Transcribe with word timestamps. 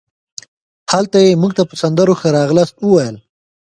هلته 0.91 1.17
یې 1.25 1.39
مونږ 1.41 1.53
ته 1.57 1.63
په 1.69 1.75
سندرو 1.81 2.13
ښه 2.19 2.29
راغلاست 2.37 2.75
وویل. 2.79 3.15